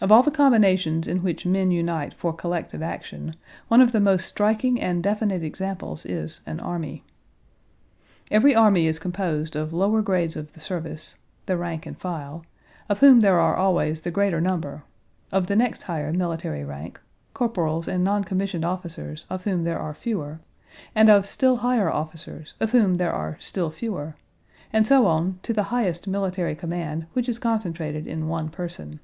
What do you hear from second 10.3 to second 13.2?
of the service—the rank and file—of whom